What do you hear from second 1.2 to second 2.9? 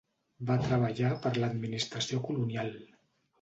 per l'administració colonial.